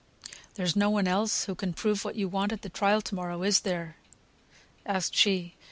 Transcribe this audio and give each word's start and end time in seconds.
"There's 0.55 0.75
no 0.75 0.89
one 0.89 1.07
else 1.07 1.43
who 1.43 1.53
can 1.53 1.73
prove 1.73 2.03
what 2.03 2.15
you 2.15 2.27
want 2.27 2.51
at 2.51 2.63
the 2.63 2.69
trial 2.69 3.03
to 3.03 3.13
morrow, 3.13 3.43
is 3.43 3.59
there?" 3.59 3.97
asked 4.83 5.13
she. 5.15 5.53